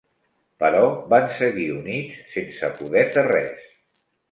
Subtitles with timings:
[0.63, 0.79] Però
[1.11, 3.71] van seguir units sense poder fer res.